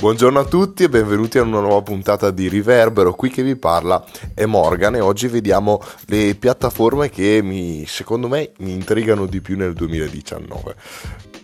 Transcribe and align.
Buongiorno 0.00 0.38
a 0.38 0.46
tutti 0.46 0.84
e 0.84 0.88
benvenuti 0.88 1.36
a 1.36 1.42
una 1.42 1.60
nuova 1.60 1.82
puntata 1.82 2.30
di 2.30 2.48
Riverbero. 2.48 3.12
Qui 3.12 3.28
che 3.28 3.42
vi 3.42 3.54
parla 3.54 4.02
è 4.32 4.46
Morgan 4.46 4.94
e 4.94 5.00
oggi 5.00 5.28
vediamo 5.28 5.78
le 6.06 6.34
piattaforme 6.36 7.10
che 7.10 7.42
mi, 7.42 7.84
secondo 7.86 8.26
me 8.26 8.52
mi 8.60 8.72
intrigano 8.72 9.26
di 9.26 9.42
più 9.42 9.58
nel 9.58 9.74
2019. 9.74 10.74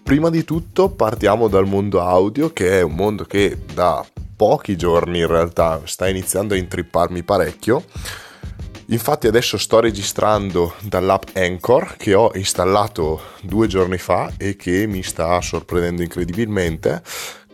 Prima 0.02 0.30
di 0.30 0.42
tutto 0.44 0.88
partiamo 0.88 1.48
dal 1.48 1.66
mondo 1.66 2.00
audio 2.00 2.50
che 2.54 2.78
è 2.78 2.80
un 2.80 2.94
mondo 2.94 3.24
che 3.24 3.58
da 3.74 4.02
pochi 4.34 4.74
giorni 4.74 5.18
in 5.18 5.26
realtà 5.26 5.82
sta 5.84 6.08
iniziando 6.08 6.54
a 6.54 6.56
intripparmi 6.56 7.24
parecchio. 7.24 7.84
Infatti 8.86 9.26
adesso 9.26 9.58
sto 9.58 9.80
registrando 9.80 10.72
dall'app 10.80 11.24
Anchor 11.34 11.96
che 11.98 12.14
ho 12.14 12.30
installato 12.32 13.20
due 13.42 13.66
giorni 13.66 13.98
fa 13.98 14.32
e 14.38 14.56
che 14.56 14.86
mi 14.86 15.02
sta 15.02 15.38
sorprendendo 15.42 16.00
incredibilmente 16.00 17.02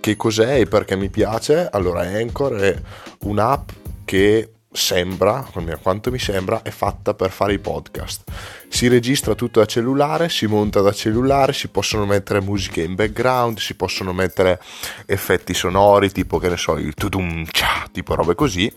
che 0.03 0.17
cos'è 0.17 0.59
e 0.59 0.67
perché 0.67 0.97
mi 0.97 1.09
piace? 1.09 1.69
Allora, 1.71 2.01
Anchor 2.01 2.55
è 2.55 2.77
un'app 3.21 3.69
che 4.05 4.51
sembra, 4.73 5.47
a 5.55 5.77
quanto 5.81 6.11
mi 6.11 6.19
sembra, 6.19 6.63
è 6.63 6.71
fatta 6.71 7.15
per 7.15 7.31
fare 7.31 7.53
i 7.53 7.61
podcast. 7.61 8.25
Si 8.69 8.89
registra 8.89 9.37
tutto 9.37 9.61
da 9.61 9.67
cellulare, 9.67 10.29
si 10.29 10.47
monta 10.47 10.81
da 10.81 10.93
cellulare, 10.93 11.53
si 11.53 11.69
possono 11.69 12.05
mettere 12.05 12.41
musiche 12.41 12.83
in 12.83 12.97
background, 12.97 13.59
si 13.59 13.77
possono 13.77 14.13
mettere 14.13 14.61
effetti 15.07 15.55
sonori, 15.55 16.11
tipo 16.11 16.39
che 16.39 16.49
ne 16.49 16.57
so, 16.57 16.77
il 16.79 16.95
tudum 16.95 17.45
cha, 17.49 17.87
tipo 17.93 18.17
robe 18.17 18.35
così. 18.35 18.73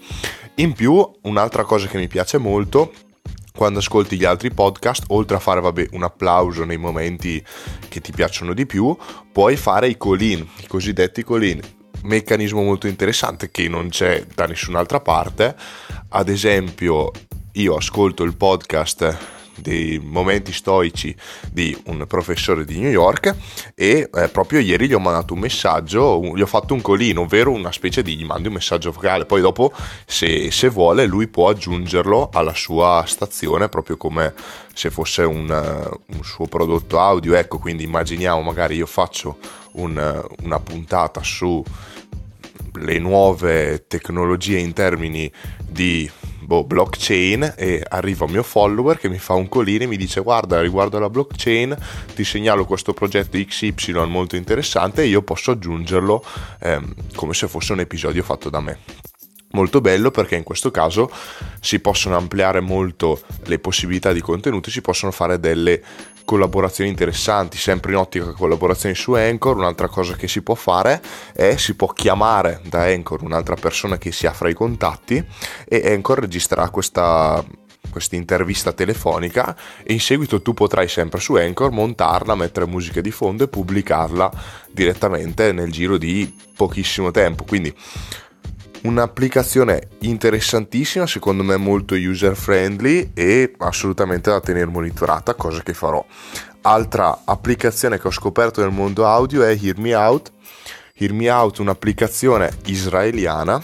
In 0.56 0.74
più, 0.74 1.12
un'altra 1.24 1.64
cosa 1.64 1.88
che 1.88 1.98
mi 1.98 2.08
piace 2.08 2.38
molto 2.38 2.94
quando 3.56 3.80
ascolti 3.80 4.18
gli 4.18 4.26
altri 4.26 4.52
podcast, 4.52 5.06
oltre 5.08 5.38
a 5.38 5.40
fare 5.40 5.62
vabbè, 5.62 5.88
un 5.94 6.04
applauso 6.04 6.66
nei 6.66 6.78
momenti 6.78 7.44
che 7.88 8.02
ti 8.02 8.12
piacciono 8.12 8.54
di 8.54 8.66
più, 8.66 8.96
puoi 9.32 9.56
fare 9.56 9.88
i 9.88 9.98
call-in, 9.98 10.46
i 10.62 10.68
cosiddetti 10.68 11.24
call-in. 11.24 11.62
Meccanismo 12.04 12.62
molto 12.62 12.88
interessante 12.88 13.50
che 13.50 13.68
non 13.68 13.90
c'è 13.90 14.26
da 14.36 14.46
nessun'altra 14.46 15.00
parte. 15.00 15.56
Ad 16.10 16.30
esempio, 16.30 17.12
io 17.54 17.76
ascolto 17.76 18.24
il 18.24 18.36
podcast 18.36 19.18
dei 19.56 20.00
momenti 20.04 20.52
stoici 20.52 21.16
di 21.52 21.76
un 21.86 22.06
professore 22.08 22.66
di 22.66 22.80
New 22.80 22.90
York 22.90 23.36
e 23.74 24.10
eh, 24.14 24.28
proprio 24.30 24.60
ieri 24.60 24.88
gli 24.88 24.94
ho 24.94 25.00
mandato 25.00 25.34
un 25.34 25.40
messaggio, 25.40 26.22
gli 26.36 26.42
ho 26.42 26.46
fatto 26.46 26.74
un 26.74 26.82
colino, 26.82 27.22
ovvero 27.22 27.52
una 27.52 27.72
specie 27.72 28.02
di 28.02 28.16
gli 28.16 28.26
mandi 28.26 28.48
un 28.48 28.54
messaggio 28.54 28.92
vocale, 28.92 29.26
poi 29.26 29.42
dopo 29.42 29.72
se, 30.06 30.52
se 30.52 30.70
vuole 30.70 31.06
lui 31.06 31.28
può 31.28 31.50
aggiungerlo 31.50 32.30
alla 32.34 32.54
sua 32.54 33.04
stazione 33.08 33.70
proprio 33.70 33.98
come 33.98 34.34
se 34.74 34.90
fosse 34.90 35.24
un, 35.24 35.50
un 35.50 36.24
suo 36.24 36.48
prodotto 36.48 37.00
audio, 37.00 37.36
ecco 37.36 37.58
quindi 37.58 37.84
immaginiamo 37.84 38.42
magari 38.42 38.76
io 38.76 38.86
faccio 38.86 39.38
un, 39.74 40.26
una 40.44 40.60
puntata 40.60 41.24
su 41.24 41.64
le 42.78 43.00
nuove 43.00 43.86
tecnologie 43.88 44.58
in 44.58 44.74
termini 44.74 45.32
di 45.66 46.10
boh, 46.46 46.64
blockchain 46.64 47.56
e 47.58 47.84
arriva 47.88 48.26
un 48.26 48.32
mio 48.32 48.44
follower 48.44 48.98
che 48.98 49.10
mi 49.10 49.18
fa 49.18 49.34
un 49.34 49.50
colino 49.50 49.84
e 49.84 49.88
mi 49.88 49.98
dice 49.98 50.22
guarda 50.22 50.62
riguardo 50.62 50.98
alla 50.98 51.10
blockchain 51.10 51.76
ti 52.14 52.24
segnalo 52.24 52.66
questo 52.66 52.94
progetto 52.94 53.38
XY 53.38 54.06
molto 54.08 54.36
interessante 54.36 55.02
e 55.02 55.08
io 55.08 55.22
posso 55.22 55.52
aggiungerlo 55.52 56.24
ehm, 56.60 56.94
come 57.16 57.34
se 57.34 57.48
fosse 57.48 57.74
un 57.74 57.80
episodio 57.80 58.24
fatto 58.24 58.50
da 58.50 58.62
me. 58.62 58.80
Molto 59.52 59.80
bello 59.80 60.12
perché 60.12 60.36
in 60.36 60.44
questo 60.44 60.70
caso 60.70 61.10
si 61.62 61.80
possono 61.80 62.18
ampliare 62.18 62.60
molto 62.60 63.22
le 63.46 63.58
possibilità 63.60 64.12
di 64.12 64.20
contenuti, 64.20 64.70
si 64.70 64.82
possono 64.82 65.12
fare 65.12 65.40
delle 65.40 65.82
collaborazioni 66.26 66.90
interessanti, 66.90 67.58
sempre 67.58 67.92
in 67.92 67.98
ottica 67.98 68.32
collaborazioni 68.32 68.96
su 68.96 69.14
Anchor, 69.14 69.58
un'altra 69.58 69.88
cosa 69.88 70.16
che 70.16 70.28
si 70.28 70.42
può 70.42 70.56
fare 70.56 71.02
è 71.34 71.56
si 71.56 71.76
può 71.76 71.88
chiamare 71.90 72.62
da 72.64 72.84
Anchor 72.84 73.22
un'altra 73.22 73.56
persona 73.56 73.98
che 73.98 74.12
si 74.12 74.28
ha 74.28 74.34
fra 74.34 74.50
i 74.50 74.54
contatti 74.54 75.24
e 75.66 75.94
Anchor 75.94 76.20
registrerà 76.20 76.70
questa 76.70 77.44
questa 77.90 78.16
intervista 78.16 78.74
telefonica 78.74 79.56
e 79.84 79.94
in 79.94 80.02
seguito 80.02 80.42
tu 80.42 80.54
potrai 80.54 80.90
sempre 80.90 81.22
su 81.22 81.36
Anchor 81.36 81.72
montarla, 81.72 82.36
mettere 82.36 82.66
musica 82.66 83.00
di 83.00 83.12
fondo 83.12 83.46
e 83.46 83.48
pubblicarla 83.48 84.32
direttamente 84.70 85.54
nel 85.54 85.72
giro 85.72 85.98
di 85.98 86.36
pochissimo 86.58 87.12
tempo. 87.12 87.46
Quindi 87.46 87.74
un'applicazione 88.86 89.90
interessantissima, 90.00 91.08
secondo 91.08 91.44
me 91.44 91.58
molto 91.58 91.96
user 91.96 92.36
friendly 92.36 93.12
e 93.14 93.54
assolutamente 93.58 94.30
da 94.30 94.40
tenere 94.40 94.68
monitorata, 94.68 95.34
cosa 95.34 95.62
che 95.62 95.74
farò. 95.74 96.06
Altra 96.62 97.22
applicazione 97.26 98.00
che 98.00 98.08
ho 98.08 98.12
scoperto 98.12 98.62
nel 98.62 98.72
mondo 98.72 99.06
audio 99.06 99.44
è 99.44 99.58
Hear 99.60 99.80
Me 99.80 99.94
Out. 99.96 100.32
Hear 100.94 101.14
Me 101.14 101.30
Out, 101.30 101.60
un'applicazione 101.60 102.52
israeliana 102.66 103.62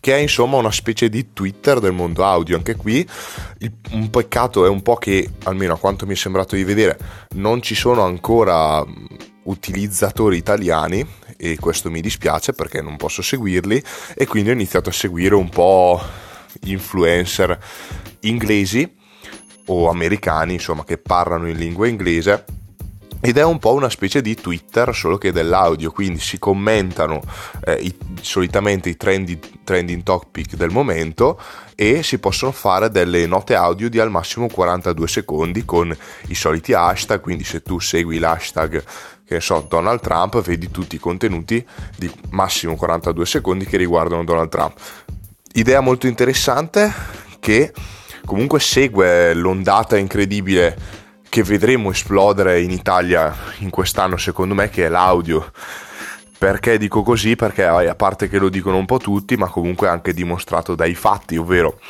che 0.00 0.14
è 0.14 0.18
insomma 0.18 0.58
una 0.58 0.70
specie 0.70 1.08
di 1.08 1.32
Twitter 1.32 1.80
del 1.80 1.92
mondo 1.92 2.26
audio. 2.26 2.58
Anche 2.58 2.76
qui 2.76 3.08
un 3.92 4.10
peccato 4.10 4.66
è 4.66 4.68
un 4.68 4.82
po' 4.82 4.96
che, 4.96 5.30
almeno 5.44 5.72
a 5.72 5.78
quanto 5.78 6.04
mi 6.04 6.12
è 6.12 6.16
sembrato 6.16 6.56
di 6.56 6.62
vedere, 6.62 6.98
non 7.36 7.62
ci 7.62 7.74
sono 7.74 8.02
ancora 8.02 8.84
utilizzatori 9.44 10.36
italiani 10.36 11.06
e 11.52 11.58
questo 11.58 11.90
mi 11.90 12.00
dispiace 12.00 12.54
perché 12.54 12.80
non 12.80 12.96
posso 12.96 13.20
seguirli. 13.20 13.82
E 14.14 14.26
quindi 14.26 14.50
ho 14.50 14.54
iniziato 14.54 14.88
a 14.88 14.92
seguire 14.92 15.34
un 15.34 15.48
po' 15.50 16.00
influencer 16.62 17.58
inglesi 18.20 18.90
o 19.66 19.88
americani 19.88 20.54
insomma 20.54 20.84
che 20.84 20.98
parlano 20.98 21.48
in 21.48 21.56
lingua 21.56 21.88
inglese 21.88 22.44
ed 23.26 23.38
è 23.38 23.42
un 23.42 23.58
po' 23.58 23.72
una 23.72 23.88
specie 23.88 24.20
di 24.20 24.34
Twitter 24.34 24.94
solo 24.94 25.16
che 25.16 25.32
dell'audio, 25.32 25.90
quindi 25.90 26.20
si 26.20 26.38
commentano 26.38 27.22
eh, 27.64 27.72
i, 27.80 27.96
solitamente 28.20 28.90
i 28.90 28.98
trendy, 28.98 29.40
trending 29.64 30.02
topic 30.02 30.56
del 30.56 30.70
momento 30.70 31.40
e 31.74 32.02
si 32.02 32.18
possono 32.18 32.52
fare 32.52 32.90
delle 32.90 33.26
note 33.26 33.54
audio 33.54 33.88
di 33.88 33.98
al 33.98 34.10
massimo 34.10 34.46
42 34.48 35.08
secondi 35.08 35.64
con 35.64 35.96
i 36.26 36.34
soliti 36.34 36.74
hashtag, 36.74 37.20
quindi 37.20 37.44
se 37.44 37.62
tu 37.62 37.78
segui 37.78 38.18
l'hashtag 38.18 38.84
che 39.26 39.40
so 39.40 39.64
Donald 39.66 40.00
Trump 40.00 40.42
vedi 40.42 40.70
tutti 40.70 40.96
i 40.96 40.98
contenuti 40.98 41.66
di 41.96 42.12
massimo 42.28 42.76
42 42.76 43.24
secondi 43.24 43.64
che 43.64 43.78
riguardano 43.78 44.22
Donald 44.22 44.50
Trump. 44.50 44.78
Idea 45.54 45.80
molto 45.80 46.06
interessante 46.06 46.92
che 47.40 47.72
comunque 48.26 48.60
segue 48.60 49.32
l'ondata 49.32 49.96
incredibile 49.96 51.03
che 51.34 51.42
vedremo 51.42 51.90
esplodere 51.90 52.62
in 52.62 52.70
Italia 52.70 53.34
in 53.58 53.68
quest'anno, 53.68 54.16
secondo 54.16 54.54
me, 54.54 54.70
che 54.70 54.86
è 54.86 54.88
l'audio. 54.88 55.50
Perché 56.38 56.78
dico 56.78 57.02
così? 57.02 57.34
Perché 57.34 57.64
a 57.64 57.94
parte 57.96 58.28
che 58.28 58.38
lo 58.38 58.48
dicono 58.48 58.76
un 58.76 58.86
po' 58.86 58.98
tutti, 58.98 59.34
ma 59.36 59.48
comunque 59.48 59.88
anche 59.88 60.14
dimostrato 60.14 60.76
dai 60.76 60.94
fatti, 60.94 61.36
ovvero 61.36 61.80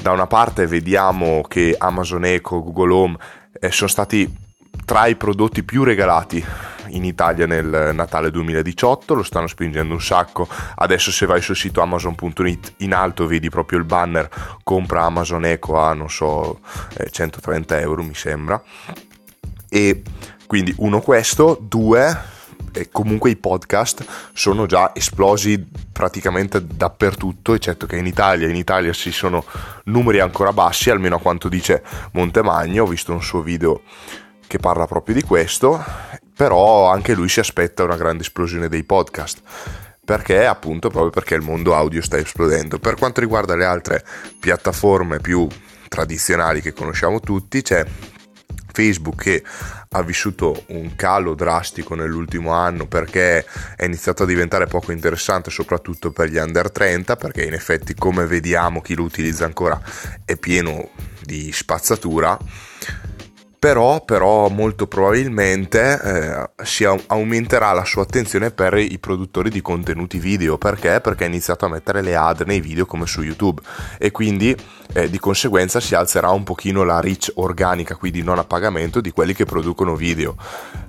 da 0.00 0.12
una 0.12 0.28
parte 0.28 0.68
vediamo 0.68 1.42
che 1.48 1.74
Amazon 1.76 2.26
Echo, 2.26 2.62
Google 2.62 2.92
Home 2.92 3.16
eh, 3.58 3.72
sono 3.72 3.88
stati 3.88 4.32
tra 4.84 5.06
i 5.06 5.16
prodotti 5.16 5.64
più 5.64 5.82
regalati 5.82 6.44
in 6.92 7.04
Italia 7.04 7.46
nel 7.46 7.90
Natale 7.94 8.30
2018, 8.30 9.14
lo 9.14 9.22
stanno 9.22 9.46
spingendo 9.46 9.94
un 9.94 10.00
sacco. 10.00 10.48
Adesso 10.74 11.10
se 11.10 11.26
vai 11.26 11.40
sul 11.40 11.56
sito 11.56 11.80
amazon.it 11.80 12.74
in 12.78 12.94
alto 12.94 13.26
vedi 13.26 13.48
proprio 13.48 13.78
il 13.78 13.84
banner 13.84 14.28
compra 14.62 15.04
Amazon 15.04 15.44
Eco 15.44 15.78
a 15.78 15.92
non 15.92 16.10
so 16.10 16.60
130 17.10 17.78
eh, 17.78 17.80
euro 17.80 18.02
mi 18.02 18.14
sembra. 18.14 18.62
E 19.68 20.02
quindi 20.46 20.74
uno 20.78 21.00
questo, 21.00 21.58
due 21.60 22.40
e 22.72 22.88
comunque 22.90 23.30
i 23.30 23.36
podcast 23.36 24.04
sono 24.32 24.66
già 24.66 24.92
esplosi 24.94 25.62
praticamente 25.92 26.66
dappertutto, 26.66 27.54
eccetto 27.54 27.86
che 27.86 27.96
in 27.96 28.06
Italia. 28.06 28.48
In 28.48 28.56
Italia 28.56 28.92
ci 28.92 29.12
sono 29.12 29.44
numeri 29.84 30.20
ancora 30.20 30.52
bassi, 30.52 30.90
almeno 30.90 31.16
a 31.16 31.20
quanto 31.20 31.48
dice 31.48 31.82
Montemagno. 32.12 32.84
Ho 32.84 32.86
visto 32.86 33.12
un 33.12 33.22
suo 33.22 33.42
video 33.42 33.82
che 34.46 34.58
parla 34.58 34.86
proprio 34.86 35.14
di 35.14 35.22
questo, 35.22 35.82
però 36.42 36.90
anche 36.90 37.14
lui 37.14 37.28
si 37.28 37.38
aspetta 37.38 37.84
una 37.84 37.94
grande 37.94 38.24
esplosione 38.24 38.66
dei 38.68 38.82
podcast. 38.82 39.42
Perché? 40.04 40.44
Appunto 40.44 40.90
proprio 40.90 41.12
perché 41.12 41.36
il 41.36 41.40
mondo 41.40 41.76
audio 41.76 42.02
sta 42.02 42.18
esplodendo. 42.18 42.80
Per 42.80 42.96
quanto 42.96 43.20
riguarda 43.20 43.54
le 43.54 43.64
altre 43.64 44.04
piattaforme 44.40 45.20
più 45.20 45.46
tradizionali 45.86 46.60
che 46.60 46.72
conosciamo 46.72 47.20
tutti, 47.20 47.62
c'è 47.62 47.86
Facebook 48.72 49.22
che 49.22 49.44
ha 49.90 50.02
vissuto 50.02 50.64
un 50.70 50.96
calo 50.96 51.34
drastico 51.34 51.94
nell'ultimo 51.94 52.50
anno 52.50 52.86
perché 52.86 53.46
è 53.76 53.84
iniziato 53.84 54.24
a 54.24 54.26
diventare 54.26 54.66
poco 54.66 54.90
interessante 54.90 55.48
soprattutto 55.48 56.10
per 56.10 56.28
gli 56.28 56.38
under 56.38 56.72
30 56.72 57.14
perché 57.14 57.44
in 57.44 57.52
effetti 57.52 57.94
come 57.94 58.26
vediamo 58.26 58.80
chi 58.80 58.94
lo 58.94 59.04
utilizza 59.04 59.44
ancora 59.44 59.80
è 60.24 60.36
pieno 60.36 60.90
di 61.20 61.52
spazzatura 61.52 62.36
però, 63.62 64.04
però 64.04 64.48
molto 64.48 64.88
probabilmente 64.88 66.00
eh, 66.02 66.64
si 66.64 66.84
aumenterà 66.84 67.70
la 67.70 67.84
sua 67.84 68.02
attenzione 68.02 68.50
per 68.50 68.74
i 68.74 68.98
produttori 68.98 69.50
di 69.50 69.60
contenuti 69.60 70.18
video 70.18 70.58
perché? 70.58 71.00
Perché 71.00 71.22
ha 71.22 71.28
iniziato 71.28 71.66
a 71.66 71.68
mettere 71.68 72.02
le 72.02 72.16
ad 72.16 72.42
nei 72.44 72.60
video 72.60 72.86
come 72.86 73.06
su 73.06 73.22
YouTube 73.22 73.62
e 73.98 74.10
quindi 74.10 74.52
eh, 74.94 75.08
di 75.08 75.18
conseguenza 75.20 75.78
si 75.78 75.94
alzerà 75.94 76.30
un 76.30 76.42
pochino 76.42 76.82
la 76.82 76.98
reach 76.98 77.30
organica, 77.36 77.94
quindi 77.94 78.24
non 78.24 78.40
a 78.40 78.42
pagamento 78.42 79.00
di 79.00 79.12
quelli 79.12 79.32
che 79.32 79.44
producono 79.44 79.94
video. 79.94 80.34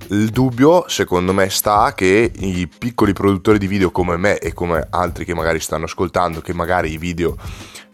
Il 0.08 0.30
dubbio 0.30 0.86
secondo 0.88 1.32
me 1.32 1.50
sta 1.50 1.94
che 1.94 2.32
i 2.34 2.66
piccoli 2.66 3.12
produttori 3.12 3.58
di 3.58 3.68
video 3.68 3.92
come 3.92 4.16
me 4.16 4.38
e 4.38 4.52
come 4.52 4.84
altri 4.90 5.24
che 5.24 5.32
magari 5.32 5.60
stanno 5.60 5.84
ascoltando, 5.84 6.40
che 6.40 6.52
magari 6.52 6.90
i 6.90 6.98
video 6.98 7.36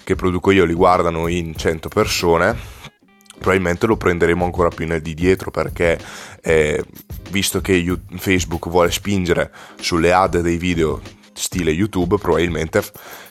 che 0.03 0.15
produco 0.15 0.51
io 0.51 0.65
li 0.65 0.73
guardano 0.73 1.29
in 1.29 1.55
100 1.55 1.89
persone, 1.91 2.80
probabilmente 3.41 3.87
lo 3.87 3.97
prenderemo 3.97 4.45
ancora 4.45 4.69
più 4.69 4.87
nel 4.87 5.01
di 5.01 5.15
dietro 5.15 5.51
perché 5.51 5.99
eh, 6.43 6.85
visto 7.31 7.61
che 7.61 7.99
Facebook 8.17 8.69
vuole 8.69 8.91
spingere 8.91 9.51
sulle 9.81 10.13
ad 10.13 10.39
dei 10.41 10.59
video 10.59 11.01
stile 11.41 11.71
YouTube 11.71 12.19
probabilmente 12.19 12.83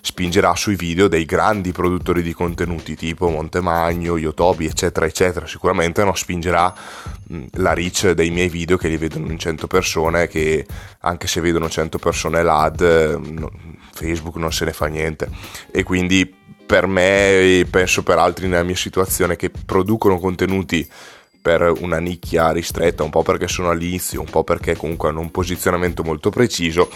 spingerà 0.02 0.56
sui 0.56 0.76
video 0.76 1.08
dei 1.08 1.26
grandi 1.26 1.72
produttori 1.72 2.24
di 2.24 2.34
contenuti 2.34 2.96
tipo 2.96 3.30
Montemagno, 3.30 4.18
Yotobi 4.18 4.66
eccetera 4.66 5.06
eccetera. 5.06 5.46
Sicuramente 5.46 6.04
non 6.04 6.18
spingerà 6.18 6.74
la 7.52 7.74
reach 7.74 8.12
dei 8.12 8.32
miei 8.32 8.50
video 8.50 8.78
che 8.78 8.88
li 8.88 8.98
vedono 8.98 9.32
in 9.32 9.38
100 9.38 9.68
persone 9.68 10.28
che 10.28 10.66
anche 11.02 11.28
se 11.28 11.40
vedono 11.40 11.70
100 11.70 12.00
persone 12.00 12.42
l'ad 12.42 13.20
Facebook 13.94 14.38
non 14.38 14.52
se 14.52 14.66
ne 14.66 14.74
fa 14.74 14.88
niente. 14.88 15.30
E 15.72 15.84
quindi 15.84 16.36
per 16.70 16.86
me 16.86 17.40
e 17.40 17.68
penso 17.68 18.04
per 18.04 18.20
altri 18.20 18.48
nella 18.48 18.62
mia 18.62 18.76
situazione 18.76 19.36
che 19.36 19.50
producono 19.50 20.20
contenuti 20.20 20.88
per 21.42 21.74
una 21.80 21.98
nicchia 21.98 22.52
ristretta, 22.52 23.02
un 23.02 23.10
po' 23.10 23.24
perché 23.24 23.48
sono 23.48 23.72
all'inizio, 23.72 24.20
un 24.20 24.30
po' 24.30 24.44
perché 24.44 24.76
comunque 24.76 25.10
hanno 25.10 25.20
un 25.20 25.32
posizionamento 25.32 26.04
molto 26.04 26.30
preciso, 26.30 26.92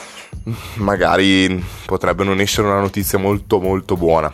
magari 0.75 1.59
potrebbe 1.87 2.23
non 2.23 2.39
essere 2.39 2.67
una 2.67 2.81
notizia 2.81 3.17
molto 3.17 3.59
molto 3.59 3.97
buona. 3.97 4.31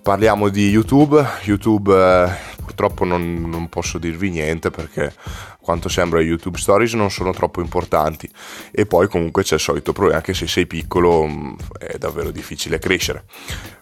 Parliamo 0.00 0.48
di 0.48 0.70
YouTube, 0.70 1.22
YouTube 1.42 1.94
eh, 1.94 2.55
purtroppo 2.66 3.04
non, 3.04 3.48
non, 3.48 3.68
posso 3.68 3.98
dirvi 3.98 4.28
niente 4.28 4.70
perché 4.70 5.14
quanto 5.60 5.88
sembra 5.88 6.20
YouTube 6.20 6.58
Stories 6.58 6.94
non 6.94 7.12
sono 7.12 7.32
troppo 7.32 7.60
importanti 7.60 8.28
e 8.72 8.86
poi 8.86 9.06
comunque 9.06 9.44
c'è 9.44 9.54
il 9.54 9.60
solito 9.60 9.92
problema 9.92 10.20
che 10.20 10.34
se 10.34 10.48
sei 10.48 10.66
piccolo 10.66 11.26
mm, 11.26 11.54
è 11.78 11.96
davvero 11.96 12.32
difficile 12.32 12.80
crescere. 12.80 13.24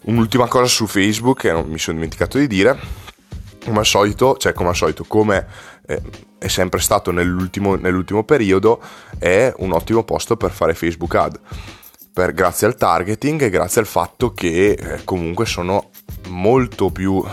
Un'ultima 0.03 0.47
cosa 0.49 0.67
su 0.67 0.87
Facebook 0.87 1.41
che 1.41 1.53
mi 1.65 1.79
sono 1.79 1.97
dimenticato 1.97 2.37
di 2.37 2.47
dire, 2.47 2.79
come 3.65 3.79
al 3.79 3.87
solito, 3.87 4.37
cioè 4.37 4.53
come 4.53 4.69
al 4.69 4.77
solito, 4.77 5.05
come 5.05 5.47
eh, 5.87 6.03
è 6.39 6.49
sempre 6.49 6.81
stato 6.81 7.11
nell'ultimo, 7.11 7.77
nell'ultimo 7.77 8.23
periodo, 8.23 8.83
è 9.19 9.51
un 9.59 9.73
ottimo 9.73 10.05
posto 10.05 10.37
per 10.37 10.51
fare 10.51 10.75
Facebook 10.75 11.15
ad. 11.15 11.41
Per, 12.13 12.33
grazie 12.35 12.67
al 12.67 12.77
targeting 12.77 13.41
e 13.43 13.51
grazie 13.51 13.81
al 13.81 13.87
fatto 13.87 14.33
che 14.33 14.73
eh, 14.73 15.05
comunque 15.05 15.47
sono 15.47 15.91
molto 16.29 16.91
più 16.91 17.25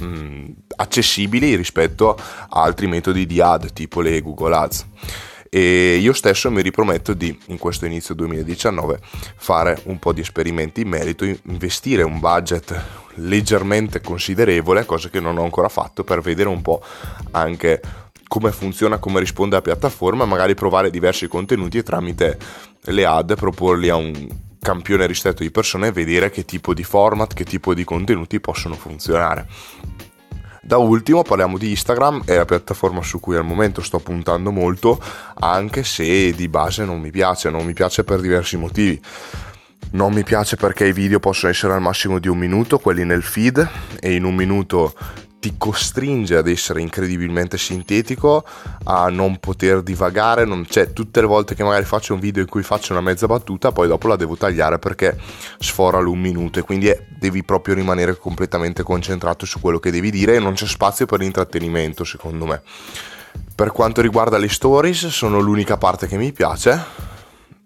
mh, 0.00 0.04
mm, 0.04 0.44
accessibili 0.78 1.54
rispetto 1.54 2.16
a 2.16 2.62
altri 2.62 2.86
metodi 2.86 3.26
di 3.26 3.40
ad 3.40 3.72
tipo 3.72 4.00
le 4.00 4.20
Google 4.22 4.54
Ads 4.54 4.86
e 5.50 5.96
io 5.96 6.12
stesso 6.12 6.50
mi 6.50 6.60
riprometto 6.60 7.14
di 7.14 7.36
in 7.46 7.58
questo 7.58 7.86
inizio 7.86 8.14
2019 8.14 9.00
fare 9.36 9.80
un 9.84 9.98
po' 9.98 10.12
di 10.12 10.20
esperimenti 10.20 10.82
in 10.82 10.88
merito, 10.88 11.24
investire 11.24 12.02
un 12.02 12.20
budget 12.20 13.06
leggermente 13.14 14.00
considerevole, 14.00 14.84
cosa 14.84 15.08
che 15.08 15.20
non 15.20 15.38
ho 15.38 15.44
ancora 15.44 15.68
fatto 15.68 16.04
per 16.04 16.20
vedere 16.20 16.48
un 16.48 16.60
po' 16.60 16.82
anche 17.30 17.80
come 18.26 18.52
funziona, 18.52 18.98
come 18.98 19.20
risponde 19.20 19.54
la 19.54 19.62
piattaforma, 19.62 20.26
magari 20.26 20.54
provare 20.54 20.90
diversi 20.90 21.26
contenuti 21.28 21.78
e 21.78 21.82
tramite 21.82 22.38
le 22.82 23.06
ad 23.06 23.34
proporli 23.34 23.88
a 23.88 23.96
un 23.96 24.28
campione 24.60 25.06
ristretto 25.06 25.42
di 25.42 25.50
persone 25.50 25.86
e 25.86 25.92
vedere 25.92 26.28
che 26.28 26.44
tipo 26.44 26.74
di 26.74 26.84
format, 26.84 27.32
che 27.32 27.44
tipo 27.44 27.72
di 27.72 27.84
contenuti 27.84 28.38
possono 28.38 28.74
funzionare. 28.74 29.46
Da 30.62 30.76
ultimo 30.76 31.22
parliamo 31.22 31.56
di 31.56 31.70
Instagram, 31.70 32.24
è 32.24 32.36
la 32.36 32.44
piattaforma 32.44 33.02
su 33.02 33.20
cui 33.20 33.36
al 33.36 33.44
momento 33.44 33.80
sto 33.82 33.98
puntando 33.98 34.50
molto, 34.50 35.00
anche 35.34 35.84
se 35.84 36.32
di 36.32 36.48
base 36.48 36.84
non 36.84 37.00
mi 37.00 37.10
piace, 37.10 37.50
non 37.50 37.64
mi 37.64 37.72
piace 37.72 38.04
per 38.04 38.20
diversi 38.20 38.56
motivi. 38.56 39.00
Non 39.90 40.12
mi 40.12 40.24
piace 40.24 40.56
perché 40.56 40.86
i 40.86 40.92
video 40.92 41.18
possono 41.18 41.50
essere 41.52 41.72
al 41.72 41.80
massimo 41.80 42.18
di 42.18 42.28
un 42.28 42.36
minuto, 42.36 42.78
quelli 42.78 43.04
nel 43.04 43.22
feed, 43.22 43.66
e 44.00 44.14
in 44.14 44.24
un 44.24 44.34
minuto 44.34 44.94
ti 45.40 45.54
costringe 45.56 46.36
ad 46.36 46.48
essere 46.48 46.80
incredibilmente 46.80 47.58
sintetico, 47.58 48.44
a 48.84 49.08
non 49.08 49.38
poter 49.38 49.82
divagare, 49.82 50.44
non, 50.44 50.66
cioè 50.68 50.92
tutte 50.92 51.20
le 51.20 51.26
volte 51.26 51.54
che 51.54 51.62
magari 51.62 51.84
faccio 51.84 52.14
un 52.14 52.20
video 52.20 52.42
in 52.42 52.48
cui 52.48 52.62
faccio 52.62 52.92
una 52.92 53.00
mezza 53.00 53.26
battuta, 53.26 53.70
poi 53.70 53.86
dopo 53.86 54.08
la 54.08 54.16
devo 54.16 54.36
tagliare 54.36 54.78
perché 54.78 55.16
sfora 55.58 56.00
l'un 56.00 56.18
minuto 56.18 56.58
e 56.58 56.62
quindi 56.62 56.88
è, 56.88 57.06
devi 57.18 57.44
proprio 57.44 57.74
rimanere 57.74 58.16
completamente 58.16 58.82
concentrato 58.82 59.46
su 59.46 59.60
quello 59.60 59.78
che 59.78 59.90
devi 59.90 60.10
dire 60.10 60.36
e 60.36 60.38
non 60.40 60.54
c'è 60.54 60.66
spazio 60.66 61.06
per 61.06 61.20
l'intrattenimento 61.20 62.04
secondo 62.04 62.44
me. 62.44 62.62
Per 63.54 63.70
quanto 63.70 64.00
riguarda 64.00 64.38
le 64.38 64.48
stories, 64.48 65.06
sono 65.08 65.38
l'unica 65.38 65.76
parte 65.76 66.06
che 66.06 66.16
mi 66.16 66.32
piace 66.32 67.07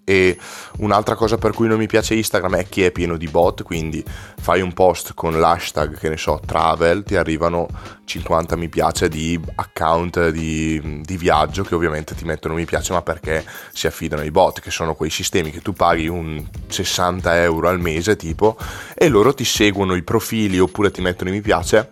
e 0.04 0.36
un'altra 0.78 1.14
cosa 1.14 1.38
per 1.38 1.52
cui 1.52 1.68
non 1.68 1.78
mi 1.78 1.86
piace 1.86 2.14
Instagram 2.14 2.56
è 2.56 2.68
che 2.68 2.86
è 2.86 2.90
pieno 2.90 3.16
di 3.16 3.28
bot, 3.28 3.62
quindi 3.62 4.04
fai 4.40 4.60
un 4.60 4.72
post 4.72 5.14
con 5.14 5.38
l'hashtag, 5.38 5.98
che 5.98 6.08
ne 6.08 6.16
so, 6.16 6.40
travel, 6.44 7.04
ti 7.04 7.16
arrivano 7.16 7.68
50 8.04 8.56
mi 8.56 8.68
piace 8.68 9.08
di 9.08 9.40
account 9.54 10.30
di, 10.30 11.00
di, 11.02 11.16
viaggio 11.16 11.62
che 11.62 11.74
ovviamente 11.74 12.14
ti 12.14 12.24
mettono 12.24 12.54
mi 12.54 12.64
piace, 12.64 12.92
ma 12.92 13.02
perché 13.02 13.44
si 13.72 13.86
affidano 13.86 14.22
ai 14.22 14.30
bot, 14.30 14.60
che 14.60 14.70
sono 14.70 14.94
quei 14.94 15.10
sistemi 15.10 15.50
che 15.50 15.62
tu 15.62 15.72
paghi 15.72 16.08
un 16.08 16.44
60 16.66 17.42
euro 17.42 17.68
al 17.68 17.80
mese 17.80 18.16
tipo 18.16 18.56
e 18.94 19.08
loro 19.08 19.32
ti 19.32 19.44
seguono 19.44 19.94
i 19.94 20.02
profili 20.02 20.58
oppure 20.58 20.90
ti 20.90 21.00
mettono 21.00 21.30
mi 21.30 21.40
piace 21.40 21.88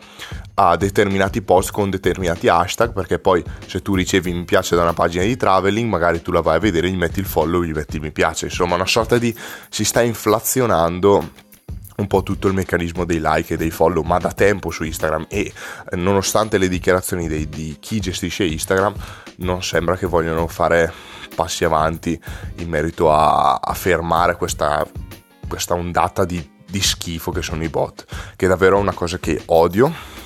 a 0.62 0.76
determinati 0.76 1.40
post 1.40 1.70
con 1.70 1.88
determinati 1.88 2.46
hashtag 2.46 2.92
perché 2.92 3.18
poi 3.18 3.42
se 3.66 3.80
tu 3.80 3.94
ricevi 3.94 4.30
mi 4.30 4.44
piace 4.44 4.76
da 4.76 4.82
una 4.82 4.92
pagina 4.92 5.24
di 5.24 5.34
traveling 5.34 5.88
magari 5.88 6.20
tu 6.20 6.32
la 6.32 6.42
vai 6.42 6.56
a 6.56 6.58
vedere 6.58 6.90
gli 6.90 6.98
metti 6.98 7.18
il 7.18 7.24
follow 7.24 7.62
gli 7.62 7.72
metti 7.72 7.96
il 7.96 8.02
mi 8.02 8.12
piace. 8.12 8.44
Insomma 8.44 8.74
una 8.74 8.84
sorta 8.84 9.16
di 9.16 9.34
si 9.70 9.84
sta 9.84 10.02
inflazionando 10.02 11.48
un 11.96 12.06
po' 12.06 12.22
tutto 12.22 12.46
il 12.46 12.54
meccanismo 12.54 13.06
dei 13.06 13.20
like 13.22 13.54
e 13.54 13.56
dei 13.56 13.70
follow, 13.70 14.02
ma 14.02 14.18
da 14.18 14.32
tempo 14.32 14.70
su 14.70 14.84
Instagram. 14.84 15.26
E 15.28 15.52
eh, 15.90 15.96
nonostante 15.96 16.58
le 16.58 16.68
dichiarazioni 16.68 17.26
dei, 17.26 17.48
di 17.48 17.76
chi 17.80 18.00
gestisce 18.00 18.44
Instagram, 18.44 18.94
non 19.36 19.62
sembra 19.62 19.96
che 19.96 20.06
vogliano 20.06 20.46
fare 20.46 20.92
passi 21.34 21.64
avanti 21.64 22.20
in 22.56 22.68
merito 22.68 23.12
a, 23.12 23.56
a 23.56 23.74
fermare 23.74 24.36
questa, 24.36 24.86
questa 25.46 25.74
ondata 25.74 26.24
di, 26.24 26.50
di 26.66 26.80
schifo 26.80 27.32
che 27.32 27.42
sono 27.42 27.62
i 27.64 27.68
bot, 27.68 28.06
che 28.36 28.46
è 28.46 28.48
davvero 28.48 28.78
una 28.78 28.94
cosa 28.94 29.18
che 29.18 29.42
odio 29.46 30.19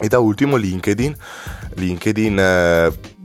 e 0.00 0.08
da 0.08 0.18
ultimo 0.18 0.56
LinkedIn, 0.56 1.16
LinkedIn 1.74 2.38
eh, 2.38 3.16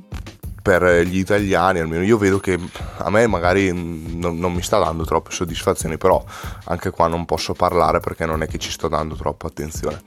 per 0.64 1.02
gli 1.06 1.18
italiani, 1.18 1.80
almeno 1.80 2.06
io 2.06 2.18
vedo 2.18 2.40
che 2.40 2.58
a 2.98 3.10
me 3.10 3.28
magari 3.28 3.74
non, 3.74 4.40
non, 4.40 4.54
mi 4.54 4.62
sta 4.62 4.80
dando 4.80 5.04
troppe 5.04 5.32
soddisfazioni, 5.32 5.98
però 5.98 6.24
anche 6.66 6.90
qua 6.90 7.08
non 7.08 7.26
posso 7.26 7.52
parlare 7.52 8.00
perché 8.00 8.26
non 8.26 8.42
è 8.42 8.48
che 8.48 8.58
ci 8.58 8.72
sto 8.72 8.88
dando 8.88 9.16
troppa 9.16 9.48
attenzione. 9.48 10.02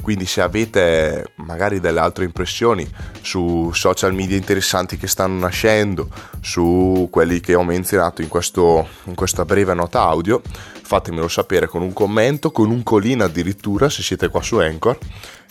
Quindi 0.00 0.24
se 0.24 0.40
avete 0.40 1.32
magari 1.36 1.78
delle 1.78 2.00
altre 2.00 2.24
impressioni 2.24 2.90
su 3.20 3.70
social 3.74 4.14
media 4.14 4.38
interessanti 4.38 4.96
che 4.96 5.06
stanno 5.06 5.40
nascendo, 5.40 6.08
su 6.40 7.08
quelli 7.10 7.40
che 7.40 7.54
ho 7.54 7.62
menzionato 7.62 8.22
in, 8.22 8.28
questo, 8.28 8.88
in 9.04 9.14
questa 9.14 9.44
breve 9.44 9.74
nota 9.74 10.00
audio, 10.00 10.40
fatemelo 10.80 11.28
sapere 11.28 11.66
con 11.66 11.82
un 11.82 11.92
commento, 11.92 12.50
con 12.50 12.70
un 12.70 12.82
colino 12.82 13.24
addirittura 13.24 13.90
se 13.90 14.00
siete 14.00 14.30
qua 14.30 14.40
su 14.40 14.56
Anchor 14.56 14.98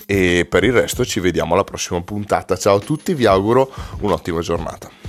e 0.08 0.48
per 0.50 0.64
il 0.64 0.72
resto 0.72 1.06
ci 1.06 1.20
vediamo 1.20 1.54
alla 1.54 1.66
prossima 1.66 2.02
puntata. 2.02 2.56
Ciao 2.58 2.78
a 2.78 2.80
tutti, 2.80 3.14
vi 3.14 3.26
auguro 3.26 3.70
un'ottima 4.00 4.40
giornata. 4.40 5.07